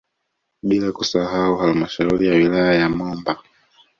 Bila 0.61 0.91
kusahau 0.91 1.57
halmashauri 1.57 2.27
ya 2.27 2.33
wilaya 2.33 2.73
ya 2.73 2.89
Momba 2.89 3.43